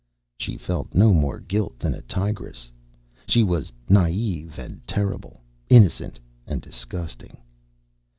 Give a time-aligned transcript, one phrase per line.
[0.39, 2.71] She felt no more guilt than a tigress.
[3.27, 7.37] She was naive and terrible, innocent and disgusting.